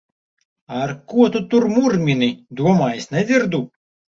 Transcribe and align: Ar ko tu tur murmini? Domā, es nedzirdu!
Ar 0.77 0.93
ko 1.13 1.27
tu 1.35 1.43
tur 1.51 1.67
murmini? 1.75 2.33
Domā, 2.63 2.91
es 3.03 3.09
nedzirdu! 3.17 3.63